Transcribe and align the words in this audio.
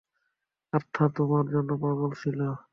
Arthur 0.73 1.09
তোমার 1.17 1.45
জন্য 1.53 1.69
পাগল 1.81 2.11
ছিল। 2.21 2.39